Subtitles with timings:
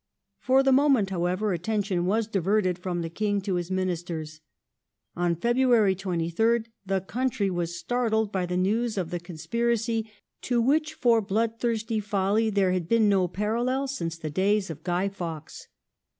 [0.01, 0.03] ^
[0.43, 4.41] For the moment, however, attention was diverted from the Cato King to his Ministers.
[5.15, 10.09] On February 23rd the country was startled ^^^^^ by the news of the conspiracy
[10.41, 14.81] to which for bloodthirsty folly there spiracy, had been no parallel since the days of
[14.83, 15.67] Guy Fawkes.